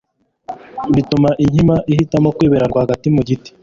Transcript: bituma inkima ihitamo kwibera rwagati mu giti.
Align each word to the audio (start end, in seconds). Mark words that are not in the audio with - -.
bituma 0.95 1.29
inkima 1.43 1.75
ihitamo 1.91 2.29
kwibera 2.37 2.69
rwagati 2.71 3.07
mu 3.15 3.21
giti. 3.27 3.49